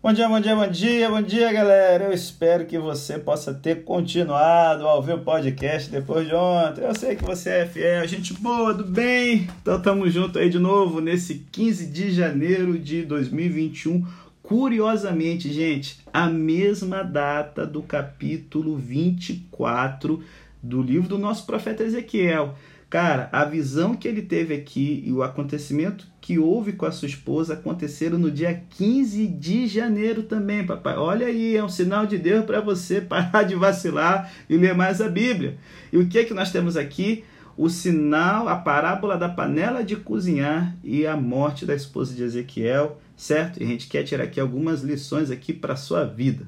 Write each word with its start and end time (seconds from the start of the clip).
Bom 0.00 0.12
dia, 0.12 0.28
bom 0.28 0.38
dia, 0.38 0.54
bom 0.54 0.68
dia, 0.68 1.10
bom 1.10 1.22
dia, 1.22 1.52
galera. 1.52 2.04
Eu 2.04 2.12
espero 2.12 2.64
que 2.64 2.78
você 2.78 3.18
possa 3.18 3.52
ter 3.52 3.82
continuado 3.82 4.86
ao 4.86 5.02
ver 5.02 5.16
o 5.16 5.24
podcast 5.24 5.90
depois 5.90 6.24
de 6.24 6.32
ontem. 6.36 6.84
Eu 6.84 6.94
sei 6.94 7.16
que 7.16 7.24
você 7.24 7.50
é 7.50 7.66
fiel, 7.66 8.06
gente 8.06 8.32
boa, 8.34 8.72
do 8.72 8.84
bem. 8.84 9.48
Então 9.60 9.76
estamos 9.76 10.14
juntos 10.14 10.40
aí 10.40 10.48
de 10.48 10.58
novo 10.60 11.00
nesse 11.00 11.44
15 11.50 11.86
de 11.86 12.12
janeiro 12.12 12.78
de 12.78 13.04
2021. 13.04 14.06
Curiosamente, 14.40 15.52
gente, 15.52 15.98
a 16.12 16.28
mesma 16.28 17.02
data 17.02 17.66
do 17.66 17.82
capítulo 17.82 18.76
24 18.76 20.22
do 20.62 20.80
livro 20.80 21.08
do 21.08 21.18
nosso 21.18 21.44
profeta 21.44 21.82
Ezequiel. 21.82 22.54
Cara, 22.90 23.28
a 23.32 23.44
visão 23.44 23.94
que 23.94 24.08
ele 24.08 24.22
teve 24.22 24.54
aqui 24.54 25.02
e 25.04 25.12
o 25.12 25.22
acontecimento 25.22 26.06
que 26.22 26.38
houve 26.38 26.72
com 26.72 26.86
a 26.86 26.90
sua 26.90 27.06
esposa 27.06 27.52
aconteceram 27.52 28.18
no 28.18 28.30
dia 28.30 28.62
15 28.70 29.26
de 29.26 29.66
janeiro 29.66 30.22
também, 30.22 30.64
papai. 30.64 30.96
Olha 30.96 31.26
aí, 31.26 31.54
é 31.54 31.62
um 31.62 31.68
sinal 31.68 32.06
de 32.06 32.16
Deus 32.16 32.46
para 32.46 32.62
você 32.62 33.00
parar 33.02 33.42
de 33.42 33.54
vacilar 33.54 34.32
e 34.48 34.56
ler 34.56 34.74
mais 34.74 35.02
a 35.02 35.08
Bíblia. 35.08 35.58
E 35.92 35.98
o 35.98 36.08
que 36.08 36.18
é 36.18 36.24
que 36.24 36.32
nós 36.32 36.50
temos 36.50 36.78
aqui? 36.78 37.24
O 37.58 37.68
sinal, 37.68 38.48
a 38.48 38.56
parábola 38.56 39.18
da 39.18 39.28
panela 39.28 39.84
de 39.84 39.96
cozinhar 39.96 40.74
e 40.82 41.06
a 41.06 41.16
morte 41.16 41.66
da 41.66 41.74
esposa 41.74 42.14
de 42.14 42.22
Ezequiel, 42.22 42.98
certo? 43.14 43.60
E 43.60 43.64
a 43.64 43.66
gente 43.66 43.86
quer 43.86 44.02
tirar 44.02 44.24
aqui 44.24 44.40
algumas 44.40 44.80
lições 44.80 45.30
aqui 45.30 45.52
para 45.52 45.76
sua 45.76 46.04
vida. 46.06 46.46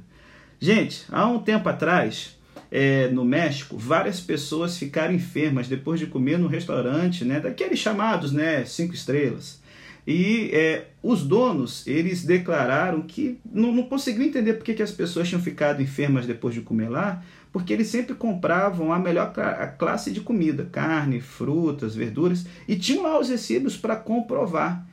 Gente, 0.59 1.05
há 1.11 1.27
um 1.27 1.38
tempo 1.38 1.69
atrás, 1.69 2.38
é, 2.70 3.09
no 3.09 3.24
México, 3.24 3.77
várias 3.77 4.20
pessoas 4.20 4.77
ficaram 4.79 5.12
enfermas 5.12 5.66
depois 5.66 5.98
de 5.98 6.06
comer 6.06 6.38
no 6.38 6.47
restaurante, 6.47 7.24
né, 7.24 7.41
daqueles 7.41 7.79
chamados, 7.79 8.33
né, 8.33 8.65
cinco 8.65 8.95
estrelas. 8.95 9.60
E 10.06 10.51
é, 10.52 10.87
os 11.02 11.23
donos, 11.23 11.87
eles 11.87 12.24
declararam 12.24 13.02
que 13.02 13.38
não, 13.52 13.73
não 13.73 13.83
conseguiam 13.83 14.27
entender 14.27 14.55
por 14.55 14.65
que, 14.65 14.83
as 14.83 14.93
pessoas 14.93 15.29
tinham 15.29 15.43
ficado 15.43 15.83
enfermas 15.83 16.27
depois 16.27 16.55
de 16.55 16.62
comer 16.62 16.88
lá, 16.88 17.23
porque 17.52 17.73
eles 17.73 17.88
sempre 17.88 18.15
compravam 18.15 18.93
a 18.93 18.99
melhor 18.99 19.32
classe 19.77 20.10
de 20.10 20.21
comida, 20.21 20.68
carne, 20.71 21.21
frutas, 21.21 21.95
verduras, 21.95 22.46
e 22.66 22.77
tinham 22.77 23.02
lá 23.02 23.18
os 23.18 23.29
recibos 23.29 23.77
para 23.77 23.96
comprovar. 23.96 24.87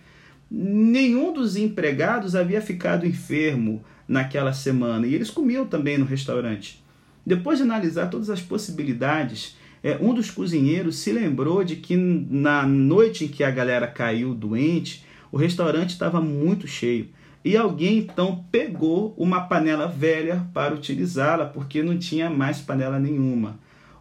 Nenhum 0.50 1.32
dos 1.32 1.56
empregados 1.56 2.36
havia 2.36 2.62
ficado 2.62 3.06
enfermo 3.06 3.84
naquela 4.08 4.54
semana, 4.54 5.06
e 5.06 5.14
eles 5.14 5.30
comiam 5.30 5.66
também 5.66 5.98
no 5.98 6.06
restaurante. 6.06 6.84
Depois 7.28 7.58
de 7.58 7.66
analisar 7.66 8.10
todas 8.10 8.30
as 8.30 8.42
possibilidades, 8.42 9.58
é, 9.84 9.98
um 10.00 10.14
dos 10.14 10.32
cozinheiros 10.32 10.96
se 10.96 11.12
lembrou 11.12 11.62
de 11.62 11.76
que 11.76 11.98
na 11.98 12.66
noite 12.66 13.26
em 13.26 13.28
que 13.28 13.44
a 13.44 13.52
galera 13.52 13.86
caiu 13.86 14.34
doente, 14.34 15.04
o 15.30 15.36
restaurante 15.36 15.90
estava 15.90 16.22
muito 16.22 16.70
cheio. 16.70 17.10
E 17.44 17.58
alguém 17.58 17.98
então 17.98 18.46
pegou 18.50 19.14
uma 19.18 19.42
panela 19.42 19.88
velha 19.88 20.48
para 20.54 20.74
utilizá-la, 20.74 21.46
porque 21.48 21.84
não 21.84 21.98
tinha 21.98 22.30
mais 22.30 22.62
panela 22.62 22.98
nenhuma. 22.98 23.60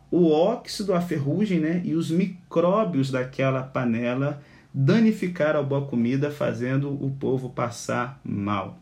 O 0.09 0.31
óxido, 0.31 0.95
a 0.95 1.01
ferrugem 1.01 1.59
né, 1.59 1.83
e 1.85 1.97
os 1.97 2.13
micróbios 2.13 3.11
daquela 3.11 3.61
panela 3.61 4.41
danificaram 4.73 5.59
a 5.59 5.65
boa 5.65 5.85
comida, 5.85 6.31
fazendo 6.31 6.91
o 6.91 7.11
povo 7.19 7.51
passar 7.51 8.21
mal. 8.25 8.79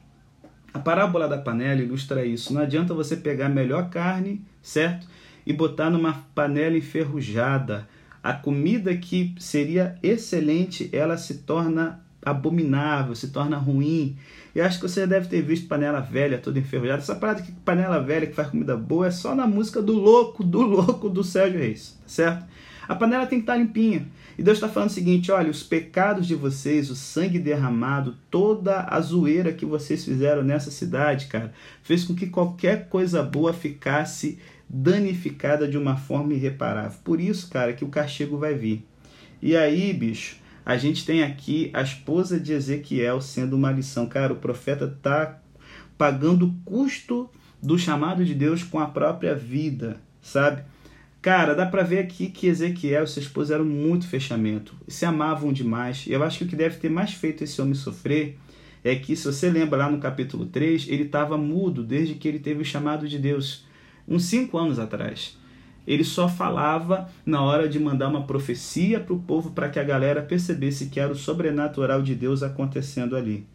A 0.75 0.80
parábola 0.80 1.28
da 1.28 1.39
panela 1.39 1.80
ilustra 1.80 2.27
isso. 2.27 2.53
Não 2.53 2.61
adianta 2.61 2.92
você 2.92 3.17
pegar 3.17 3.47
a 3.47 3.48
melhor 3.48 3.89
carne, 3.91 4.44
certo? 4.61 5.06
E 5.47 5.53
botar 5.53 5.89
numa 5.89 6.25
panela 6.34 6.77
enferrujada. 6.77 7.89
A 8.20 8.33
comida 8.33 8.97
que 8.97 9.36
seria 9.39 9.97
excelente, 10.02 10.91
ela 10.92 11.17
se 11.17 11.39
torna 11.39 12.05
abominável, 12.25 13.14
se 13.14 13.28
torna 13.28 13.56
ruim. 13.56 14.17
E 14.52 14.61
acho 14.61 14.80
que 14.80 14.89
você 14.89 15.06
deve 15.06 15.28
ter 15.28 15.42
visto 15.42 15.69
panela 15.69 16.00
velha 16.00 16.39
toda 16.39 16.58
enferrujada. 16.58 16.98
Essa 16.98 17.14
parada 17.14 17.42
que 17.42 17.52
panela 17.52 18.00
velha 18.00 18.27
que 18.27 18.34
faz 18.34 18.48
comida 18.48 18.77
boa 18.77 19.06
é 19.06 19.11
só 19.12 19.33
na 19.33 19.47
música 19.47 19.80
do 19.80 19.92
louco, 19.92 20.42
do 20.42 20.62
louco 20.62 21.08
do 21.08 21.22
Sérgio 21.22 21.61
Reis, 21.61 21.97
certo? 22.05 22.47
A 22.89 22.95
panela 22.95 23.27
tem 23.27 23.39
que 23.39 23.45
estar 23.45 23.57
limpinha. 23.57 24.07
E 24.36 24.42
Deus 24.42 24.58
está 24.58 24.69
falando 24.69 24.91
o 24.91 24.92
seguinte: 24.92 25.31
olha, 25.31 25.51
os 25.51 25.63
pecados 25.63 26.27
de 26.27 26.35
vocês, 26.35 26.91
o 26.91 26.97
sangue 26.97 27.39
derramado, 27.39 28.17
toda 28.31 28.86
a 28.89 29.01
zoeira 29.01 29.53
que 29.53 29.64
vocês 29.64 30.05
fizeram 30.05 30.42
nessa 30.42 30.70
cidade, 30.70 31.27
cara, 31.27 31.53
fez 31.83 32.05
com 32.05 32.14
que 32.14 32.27
qualquer 32.27 32.89
coisa 32.89 33.23
boa 33.23 33.53
ficasse 33.53 34.39
danificada 34.69 35.69
de 35.69 35.79
uma 35.79 35.97
forma 35.97 36.35
irreparável. 36.35 36.98
Por 37.05 37.20
isso, 37.20 37.48
cara, 37.48 37.73
que 37.73 37.85
o 37.85 37.89
castigo 37.89 38.39
vai 38.39 38.55
vir. 38.55 38.87
E 39.41 39.57
aí, 39.57 39.92
bicho, 39.92 40.37
a 40.64 40.77
gente 40.77 41.05
tem 41.05 41.23
aqui 41.23 41.70
a 41.75 41.83
esposa 41.83 42.41
de 42.41 42.53
Ezequiel 42.53 43.20
sendo 43.20 43.57
uma 43.57 43.70
lição. 43.70 44.07
Cara, 44.07 44.33
o 44.33 44.37
profeta 44.37 44.87
está 44.87 45.39
pagando 45.98 46.47
o 46.47 46.55
custo 46.64 47.31
do 47.63 47.79
chamado 47.79 48.25
de 48.25 48.35
Deus 48.35 48.63
com 48.63 48.79
a 48.79 48.87
própria 48.87 49.35
vida, 49.35 49.97
sabe? 50.23 50.63
Cara, 51.24 51.55
dá 51.55 51.64
para 51.64 51.83
ver 51.83 52.01
aqui 52.01 52.29
que 52.29 52.48
Ezequiel 52.48 53.05
e 53.05 53.07
sua 53.07 53.23
esposa 53.23 53.55
eram 53.55 53.64
muito 53.64 54.07
fechamento, 54.07 54.74
se 54.86 55.07
amavam 55.07 55.55
demais. 55.55 56.05
E 56.07 56.12
eu 56.12 56.23
acho 56.23 56.36
que 56.36 56.45
o 56.45 56.46
que 56.46 56.55
deve 56.55 56.77
ter 56.77 56.90
mais 56.90 57.14
feito 57.14 57.42
esse 57.42 57.62
homem 57.62 57.73
sofrer 57.73 58.39
é 58.85 58.95
que, 58.95 59.17
se 59.17 59.24
você 59.24 59.48
lembra 59.48 59.79
lá 59.79 59.90
no 59.90 59.96
capítulo 59.96 60.45
3, 60.45 60.86
ele 60.86 61.05
estava 61.05 61.39
mudo 61.39 61.83
desde 61.83 62.14
que 62.14 62.29
ele 62.29 62.39
teve 62.39 62.61
o 62.61 62.64
chamado 62.64 63.08
de 63.08 63.18
Deus, 63.18 63.64
uns 64.07 64.27
cinco 64.27 64.58
anos 64.58 64.79
atrás. 64.79 65.39
Ele 65.86 66.05
só 66.05 66.29
falava 66.29 67.08
na 67.24 67.40
hora 67.40 67.70
de 67.70 67.79
mandar 67.79 68.08
uma 68.08 68.27
profecia 68.27 69.01
para 69.01 69.14
o 69.14 69.23
povo 69.23 69.52
para 69.52 69.70
que 69.70 69.80
a 69.80 69.83
galera 69.83 70.20
percebesse 70.20 70.90
que 70.90 71.01
era 71.01 71.11
o 71.11 71.17
sobrenatural 71.17 72.02
de 72.02 72.14
Deus 72.14 72.42
acontecendo 72.42 73.17
ali. 73.17 73.46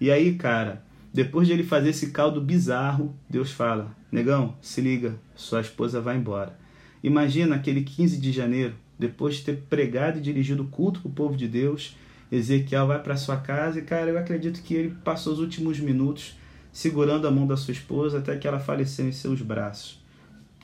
E 0.00 0.10
aí, 0.10 0.36
cara, 0.36 0.82
depois 1.12 1.46
de 1.46 1.52
ele 1.52 1.64
fazer 1.64 1.90
esse 1.90 2.12
caldo 2.12 2.40
bizarro, 2.40 3.14
Deus 3.28 3.52
fala: 3.52 3.94
Negão, 4.10 4.56
se 4.62 4.80
liga, 4.80 5.16
sua 5.34 5.60
esposa 5.60 6.00
vai 6.00 6.16
embora. 6.16 6.63
Imagina 7.04 7.56
aquele 7.56 7.82
15 7.82 8.16
de 8.16 8.32
janeiro, 8.32 8.72
depois 8.98 9.36
de 9.36 9.42
ter 9.42 9.56
pregado 9.68 10.16
e 10.16 10.22
dirigido 10.22 10.62
o 10.62 10.68
culto 10.68 11.00
para 11.00 11.08
o 11.10 11.12
povo 11.12 11.36
de 11.36 11.46
Deus, 11.46 11.94
Ezequiel 12.32 12.86
vai 12.86 12.98
para 12.98 13.14
sua 13.14 13.36
casa 13.36 13.78
e, 13.78 13.82
cara, 13.82 14.10
eu 14.10 14.18
acredito 14.18 14.62
que 14.62 14.72
ele 14.72 14.96
passou 15.04 15.34
os 15.34 15.38
últimos 15.38 15.78
minutos 15.78 16.34
segurando 16.72 17.28
a 17.28 17.30
mão 17.30 17.46
da 17.46 17.58
sua 17.58 17.72
esposa 17.72 18.20
até 18.20 18.38
que 18.38 18.48
ela 18.48 18.58
faleceu 18.58 19.06
em 19.06 19.12
seus 19.12 19.42
braços. 19.42 20.02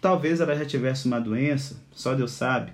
Talvez 0.01 0.41
ela 0.41 0.57
já 0.57 0.65
tivesse 0.65 1.07
uma 1.07 1.21
doença, 1.21 1.77
só 1.93 2.15
Deus 2.15 2.31
sabe. 2.33 2.73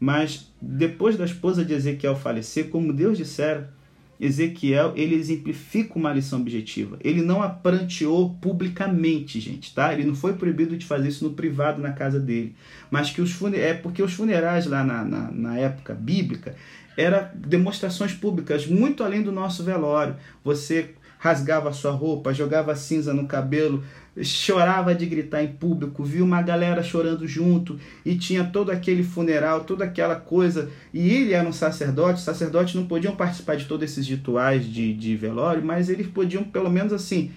Mas 0.00 0.52
depois 0.60 1.16
da 1.16 1.24
esposa 1.24 1.64
de 1.64 1.74
Ezequiel 1.74 2.16
falecer, 2.16 2.70
como 2.70 2.92
Deus 2.92 3.16
dissera, 3.16 3.72
Ezequiel 4.20 4.92
ele 4.96 5.14
exemplifica 5.14 5.98
uma 5.98 6.12
lição 6.12 6.40
objetiva. 6.40 6.96
Ele 7.00 7.22
não 7.22 7.42
a 7.42 7.48
pranteou 7.48 8.30
publicamente, 8.40 9.38
gente, 9.40 9.74
tá? 9.74 9.92
Ele 9.92 10.04
não 10.04 10.14
foi 10.14 10.34
proibido 10.34 10.76
de 10.76 10.86
fazer 10.86 11.08
isso 11.08 11.24
no 11.24 11.34
privado 11.34 11.80
na 11.80 11.92
casa 11.92 12.18
dele, 12.18 12.54
mas 12.90 13.10
que 13.10 13.20
os 13.20 13.32
funer... 13.32 13.60
é 13.60 13.74
porque 13.74 14.02
os 14.02 14.12
funerais 14.12 14.66
lá 14.66 14.82
na, 14.82 15.04
na, 15.04 15.30
na 15.30 15.58
época 15.58 15.94
bíblica 15.94 16.54
eram 16.96 17.28
demonstrações 17.34 18.14
públicas 18.14 18.66
muito 18.66 19.04
além 19.04 19.22
do 19.22 19.30
nosso 19.30 19.62
velório. 19.62 20.16
Você 20.42 20.94
rasgava 21.26 21.72
sua 21.72 21.90
roupa, 21.90 22.32
jogava 22.32 22.76
cinza 22.76 23.12
no 23.12 23.26
cabelo, 23.26 23.82
chorava 24.22 24.94
de 24.94 25.04
gritar 25.06 25.42
em 25.42 25.52
público, 25.52 26.04
viu 26.04 26.24
uma 26.24 26.40
galera 26.40 26.82
chorando 26.82 27.26
junto 27.26 27.78
e 28.04 28.16
tinha 28.16 28.44
todo 28.44 28.70
aquele 28.70 29.02
funeral, 29.02 29.64
toda 29.64 29.84
aquela 29.84 30.14
coisa. 30.14 30.70
E 30.94 31.10
ele 31.10 31.32
era 31.32 31.46
um 31.46 31.52
sacerdote, 31.52 32.20
sacerdotes 32.20 32.74
não 32.76 32.86
podiam 32.86 33.16
participar 33.16 33.56
de 33.56 33.64
todos 33.64 33.90
esses 33.90 34.06
rituais 34.06 34.64
de, 34.64 34.94
de 34.94 35.16
velório, 35.16 35.64
mas 35.64 35.88
eles 35.88 36.06
podiam 36.06 36.44
pelo 36.44 36.70
menos 36.70 36.92
assim 36.92 37.32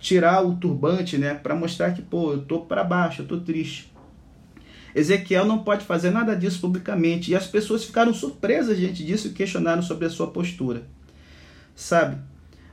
tirar 0.00 0.44
o 0.44 0.56
turbante, 0.56 1.16
né, 1.16 1.32
para 1.32 1.54
mostrar 1.54 1.92
que 1.92 2.02
pô, 2.02 2.32
eu 2.32 2.42
tô 2.42 2.60
para 2.60 2.84
baixo, 2.84 3.22
eu 3.22 3.26
tô 3.26 3.38
triste. 3.40 3.90
Ezequiel 4.94 5.46
não 5.46 5.58
pode 5.58 5.84
fazer 5.84 6.10
nada 6.10 6.34
disso 6.34 6.60
publicamente 6.60 7.30
e 7.30 7.36
as 7.36 7.46
pessoas 7.46 7.84
ficaram 7.84 8.12
surpresas 8.12 8.76
diante 8.76 9.04
disso 9.04 9.28
e 9.28 9.32
questionaram 9.32 9.80
sobre 9.80 10.06
a 10.06 10.10
sua 10.10 10.26
postura. 10.26 10.82
Sabe? 11.74 12.18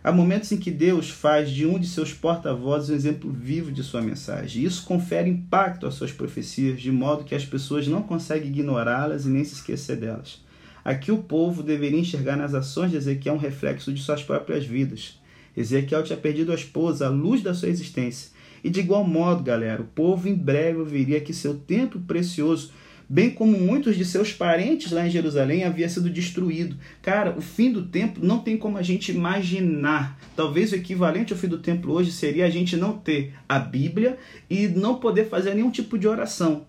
Há 0.06 0.12
momentos 0.12 0.52
em 0.52 0.58
que 0.58 0.70
Deus 0.70 1.10
faz 1.10 1.50
de 1.50 1.66
um 1.66 1.80
de 1.80 1.88
seus 1.88 2.14
porta-vozes 2.14 2.92
um 2.92 2.94
exemplo 2.94 3.32
vivo 3.32 3.72
de 3.72 3.82
sua 3.82 4.04
mensagem. 4.04 4.64
Isso 4.64 4.86
confere 4.86 5.32
impacto 5.32 5.88
às 5.88 5.96
suas 5.96 6.12
profecias, 6.12 6.80
de 6.80 6.92
modo 6.92 7.24
que 7.24 7.34
as 7.34 7.44
pessoas 7.44 7.88
não 7.88 8.04
conseguem 8.04 8.50
ignorá-las 8.50 9.26
e 9.26 9.30
nem 9.30 9.44
se 9.44 9.56
esquecer 9.56 9.98
delas. 9.98 10.44
Aqui 10.84 11.12
o 11.12 11.24
povo 11.24 11.64
deveria 11.64 12.00
enxergar 12.00 12.38
nas 12.38 12.54
ações 12.54 12.92
de 12.92 12.98
Ezequiel 12.98 13.34
um 13.34 13.40
reflexo 13.40 13.92
de 13.92 14.00
suas 14.00 14.22
próprias 14.22 14.64
vidas. 14.64 15.20
Ezequiel 15.58 16.04
tinha 16.04 16.20
perdido 16.20 16.52
a 16.52 16.56
esposa, 16.56 17.08
a 17.08 17.10
luz 17.10 17.42
da 17.42 17.56
sua 17.56 17.70
existência. 17.70 18.30
E 18.64 18.70
de 18.70 18.82
igual 18.82 19.04
modo, 19.04 19.42
galera, 19.42 19.82
o 19.82 19.86
povo 19.86 20.30
em 20.30 20.36
breve 20.36 20.78
ouviria 20.78 21.20
que 21.20 21.34
seu 21.34 21.56
tempo 21.56 21.98
precioso 22.02 22.72
bem 23.08 23.30
como 23.30 23.58
muitos 23.58 23.96
de 23.96 24.04
seus 24.04 24.32
parentes 24.34 24.92
lá 24.92 25.06
em 25.08 25.10
Jerusalém 25.10 25.64
havia 25.64 25.88
sido 25.88 26.10
destruído. 26.10 26.76
Cara, 27.02 27.36
o 27.38 27.42
fim 27.42 27.72
do 27.72 27.84
templo 27.84 28.26
não 28.26 28.40
tem 28.40 28.58
como 28.58 28.78
a 28.78 28.82
gente 28.82 29.12
imaginar. 29.12 30.20
Talvez 30.36 30.72
o 30.72 30.76
equivalente 30.76 31.34
ao 31.34 31.40
fim 31.40 31.48
do 31.48 31.60
templo 31.60 31.94
hoje 31.94 32.12
seria 32.12 32.46
a 32.46 32.50
gente 32.50 32.76
não 32.76 32.98
ter 32.98 33.34
a 33.48 33.60
Bíblia 33.60 34.18
e 34.50 34.68
não 34.68 34.96
poder 34.96 35.30
fazer 35.30 35.54
nenhum 35.54 35.72
tipo 35.72 35.98
de 35.98 36.08
oração. 36.08 36.66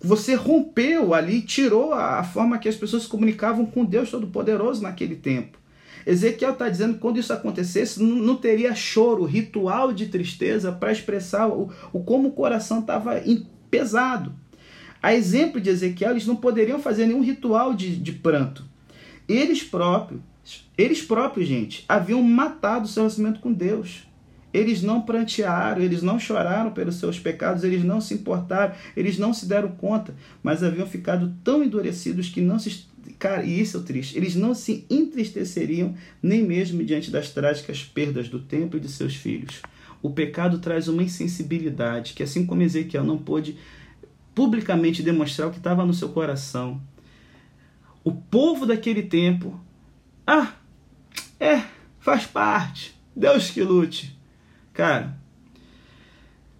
Você 0.00 0.34
rompeu 0.34 1.14
ali, 1.14 1.42
tirou 1.42 1.92
a 1.92 2.22
forma 2.22 2.58
que 2.58 2.68
as 2.68 2.76
pessoas 2.76 3.04
se 3.04 3.08
comunicavam 3.08 3.66
com 3.66 3.84
Deus 3.84 4.10
Todo-Poderoso 4.10 4.82
naquele 4.82 5.16
tempo. 5.16 5.58
Ezequiel 6.06 6.52
está 6.52 6.68
dizendo 6.68 6.94
que 6.94 7.00
quando 7.00 7.18
isso 7.18 7.32
acontecesse, 7.32 8.00
não, 8.00 8.36
teria 8.36 8.74
choro, 8.76 9.24
ritual 9.24 9.92
de 9.92 10.06
tristeza 10.06 10.70
para 10.70 10.92
expressar 10.92 11.48
o, 11.48 11.68
o, 11.92 12.00
como 12.04 12.28
o 12.28 12.32
coração 12.32 12.78
estava 12.78 13.14
pesado. 13.68 14.32
A 15.02 15.14
exemplo 15.14 15.60
de 15.60 15.70
Ezequiel, 15.70 16.12
eles 16.12 16.26
não 16.26 16.36
poderiam 16.36 16.80
fazer 16.80 17.06
nenhum 17.06 17.22
ritual 17.22 17.74
de, 17.74 17.96
de 17.96 18.12
pranto. 18.12 18.64
Eles 19.28 19.62
próprios, 19.62 20.20
eles 20.78 21.02
próprios, 21.02 21.48
gente, 21.48 21.84
haviam 21.88 22.22
matado 22.22 22.84
o 22.84 22.88
seu 22.88 23.02
relacionamento 23.02 23.40
com 23.40 23.52
Deus. 23.52 24.06
Eles 24.54 24.82
não 24.82 25.02
prantearam, 25.02 25.82
eles 25.82 26.02
não 26.02 26.18
choraram 26.18 26.70
pelos 26.70 26.96
seus 26.96 27.18
pecados, 27.18 27.62
eles 27.62 27.84
não 27.84 28.00
se 28.00 28.14
importaram, 28.14 28.74
eles 28.96 29.18
não 29.18 29.34
se 29.34 29.46
deram 29.46 29.68
conta, 29.68 30.14
mas 30.42 30.62
haviam 30.62 30.86
ficado 30.86 31.34
tão 31.44 31.62
endurecidos 31.62 32.28
que 32.28 32.40
não 32.40 32.58
se. 32.58 32.86
Cara, 33.18 33.44
e 33.44 33.60
isso 33.60 33.76
é 33.76 33.80
o 33.80 33.82
triste. 33.82 34.16
Eles 34.16 34.34
não 34.34 34.54
se 34.54 34.86
entristeceriam 34.88 35.94
nem 36.22 36.42
mesmo 36.42 36.82
diante 36.82 37.10
das 37.10 37.30
trágicas 37.30 37.84
perdas 37.84 38.28
do 38.28 38.40
templo 38.40 38.78
e 38.78 38.80
de 38.80 38.88
seus 38.88 39.14
filhos. 39.14 39.60
O 40.02 40.10
pecado 40.10 40.58
traz 40.58 40.88
uma 40.88 41.02
insensibilidade 41.02 42.14
que, 42.14 42.22
assim 42.22 42.46
como 42.46 42.62
Ezequiel 42.62 43.04
não 43.04 43.18
pôde 43.18 43.56
publicamente 44.36 45.02
demonstrar 45.02 45.48
o 45.48 45.50
que 45.50 45.56
estava 45.56 45.86
no 45.86 45.94
seu 45.94 46.10
coração, 46.10 46.78
o 48.04 48.12
povo 48.12 48.66
daquele 48.66 49.02
tempo, 49.02 49.58
ah, 50.26 50.52
é, 51.40 51.62
faz 51.98 52.26
parte, 52.26 52.94
Deus 53.16 53.48
que 53.48 53.62
lute. 53.62 54.14
Cara, 54.74 55.18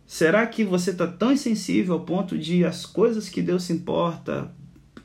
será 0.07 0.47
que 0.47 0.65
você 0.65 0.91
está 0.91 1.07
tão 1.07 1.31
insensível 1.31 1.97
ao 1.97 2.01
ponto 2.01 2.39
de 2.39 2.65
as 2.65 2.87
coisas 2.87 3.29
que 3.29 3.43
Deus 3.43 3.65
se 3.65 3.75
importa 3.75 4.51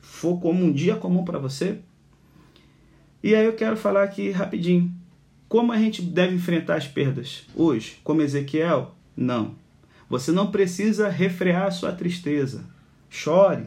for 0.00 0.40
como 0.40 0.64
um 0.64 0.72
dia 0.72 0.96
comum 0.96 1.26
para 1.26 1.38
você? 1.38 1.80
E 3.22 3.34
aí 3.34 3.44
eu 3.44 3.52
quero 3.52 3.76
falar 3.76 4.02
aqui 4.02 4.30
rapidinho. 4.30 4.90
Como 5.46 5.72
a 5.72 5.78
gente 5.78 6.00
deve 6.00 6.34
enfrentar 6.34 6.76
as 6.76 6.88
perdas 6.88 7.46
hoje? 7.54 8.00
Como 8.02 8.22
Ezequiel? 8.22 8.94
Não. 9.14 9.61
Você 10.12 10.30
não 10.30 10.50
precisa 10.50 11.08
refrear 11.08 11.68
a 11.68 11.70
sua 11.70 11.90
tristeza. 11.90 12.66
Chore. 13.08 13.64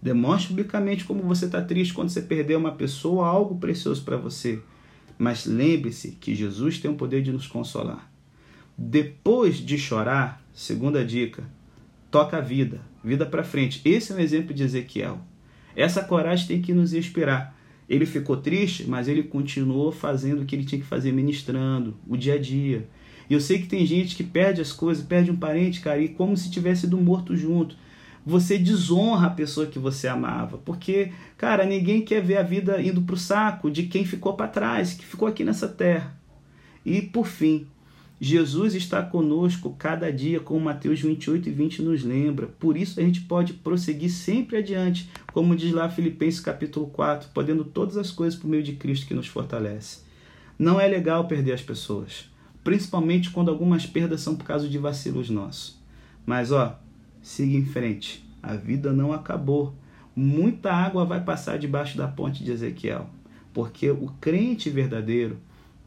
Demonstre 0.00 0.48
publicamente 0.48 1.04
como 1.04 1.22
você 1.22 1.44
está 1.44 1.60
triste 1.60 1.92
quando 1.92 2.08
você 2.08 2.22
perdeu 2.22 2.58
uma 2.58 2.72
pessoa, 2.72 3.26
algo 3.26 3.56
precioso 3.56 4.02
para 4.02 4.16
você. 4.16 4.60
Mas 5.18 5.44
lembre-se 5.44 6.12
que 6.12 6.34
Jesus 6.34 6.78
tem 6.78 6.90
o 6.90 6.94
poder 6.94 7.20
de 7.20 7.30
nos 7.30 7.46
consolar. 7.46 8.10
Depois 8.78 9.58
de 9.58 9.76
chorar, 9.76 10.42
segunda 10.54 11.04
dica, 11.04 11.44
toca 12.10 12.38
a 12.38 12.40
vida, 12.40 12.80
vida 13.04 13.26
para 13.26 13.44
frente. 13.44 13.82
Esse 13.84 14.10
é 14.10 14.16
um 14.16 14.20
exemplo 14.20 14.54
de 14.54 14.62
Ezequiel. 14.62 15.20
Essa 15.76 16.02
coragem 16.02 16.46
tem 16.46 16.62
que 16.62 16.72
nos 16.72 16.94
inspirar. 16.94 17.54
Ele 17.86 18.06
ficou 18.06 18.38
triste, 18.38 18.88
mas 18.88 19.06
ele 19.06 19.24
continuou 19.24 19.92
fazendo 19.92 20.40
o 20.40 20.46
que 20.46 20.56
ele 20.56 20.64
tinha 20.64 20.80
que 20.80 20.86
fazer, 20.86 21.12
ministrando, 21.12 21.94
o 22.08 22.16
dia 22.16 22.36
a 22.36 22.38
dia. 22.38 22.88
E 23.28 23.34
eu 23.34 23.40
sei 23.40 23.58
que 23.58 23.66
tem 23.66 23.86
gente 23.86 24.16
que 24.16 24.24
perde 24.24 24.60
as 24.60 24.72
coisas, 24.72 25.04
perde 25.04 25.30
um 25.30 25.36
parente, 25.36 25.80
cara, 25.80 26.00
e 26.00 26.08
como 26.08 26.36
se 26.36 26.50
tivesse 26.50 26.82
sido 26.82 26.96
morto 26.98 27.36
junto. 27.36 27.76
Você 28.26 28.56
desonra 28.58 29.26
a 29.26 29.30
pessoa 29.30 29.66
que 29.66 29.78
você 29.78 30.08
amava, 30.08 30.56
porque, 30.58 31.12
cara, 31.36 31.66
ninguém 31.66 32.02
quer 32.02 32.22
ver 32.22 32.38
a 32.38 32.42
vida 32.42 32.80
indo 32.80 33.02
para 33.02 33.14
o 33.14 33.18
saco 33.18 33.70
de 33.70 33.84
quem 33.84 34.06
ficou 34.06 34.34
para 34.34 34.48
trás, 34.48 34.94
que 34.94 35.04
ficou 35.04 35.28
aqui 35.28 35.44
nessa 35.44 35.68
terra. 35.68 36.16
E 36.84 37.02
por 37.02 37.26
fim, 37.26 37.66
Jesus 38.20 38.74
está 38.74 39.02
conosco 39.02 39.74
cada 39.78 40.10
dia, 40.10 40.40
como 40.40 40.60
Mateus 40.60 41.00
28 41.00 41.48
e 41.48 41.52
20 41.52 41.82
nos 41.82 42.02
lembra. 42.02 42.46
Por 42.46 42.76
isso 42.76 42.98
a 42.98 43.02
gente 43.02 43.20
pode 43.20 43.52
prosseguir 43.52 44.10
sempre 44.10 44.56
adiante, 44.56 45.10
como 45.32 45.54
diz 45.54 45.72
lá 45.72 45.90
Filipenses 45.90 46.40
capítulo 46.40 46.86
4, 46.86 47.28
podendo 47.34 47.64
todas 47.64 47.98
as 47.98 48.10
coisas 48.10 48.38
por 48.38 48.48
meio 48.48 48.62
de 48.62 48.74
Cristo 48.74 49.06
que 49.06 49.14
nos 49.14 49.26
fortalece. 49.26 49.98
Não 50.58 50.80
é 50.80 50.86
legal 50.86 51.26
perder 51.26 51.52
as 51.52 51.62
pessoas, 51.62 52.30
principalmente 52.64 53.30
quando 53.30 53.50
algumas 53.50 53.86
perdas 53.86 54.22
são 54.22 54.34
por 54.34 54.46
causa 54.46 54.68
de 54.68 54.78
vacilos 54.78 55.30
nossos. 55.30 55.78
Mas 56.26 56.50
ó, 56.50 56.80
siga 57.22 57.56
em 57.56 57.64
frente. 57.64 58.24
A 58.42 58.54
vida 58.54 58.92
não 58.92 59.12
acabou. 59.12 59.74
Muita 60.16 60.72
água 60.72 61.04
vai 61.04 61.22
passar 61.22 61.58
debaixo 61.58 61.96
da 61.96 62.08
ponte 62.08 62.42
de 62.42 62.50
Ezequiel, 62.50 63.10
porque 63.52 63.90
o 63.90 64.08
crente 64.20 64.70
verdadeiro 64.70 65.38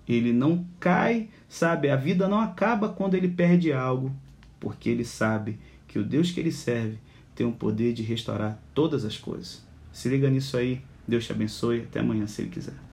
ele 0.07 0.31
não 0.31 0.65
cai, 0.79 1.29
sabe? 1.49 1.89
A 1.89 1.95
vida 1.95 2.27
não 2.27 2.39
acaba 2.39 2.89
quando 2.89 3.15
ele 3.15 3.27
perde 3.27 3.73
algo, 3.73 4.11
porque 4.59 4.89
ele 4.89 5.03
sabe 5.03 5.59
que 5.87 5.99
o 5.99 6.03
Deus 6.03 6.31
que 6.31 6.39
ele 6.39 6.51
serve 6.51 6.97
tem 7.35 7.45
o 7.45 7.51
poder 7.51 7.93
de 7.93 8.03
restaurar 8.03 8.59
todas 8.73 9.03
as 9.05 9.17
coisas. 9.17 9.65
Se 9.91 10.09
liga 10.09 10.29
nisso 10.29 10.57
aí. 10.57 10.81
Deus 11.07 11.25
te 11.25 11.31
abençoe. 11.31 11.81
Até 11.81 11.99
amanhã, 11.99 12.27
se 12.27 12.41
ele 12.41 12.49
quiser. 12.49 12.77